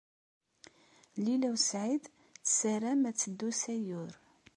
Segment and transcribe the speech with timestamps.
[1.23, 2.03] Lila u Saɛid
[2.43, 4.11] tessaram ad teddu s Ayyur.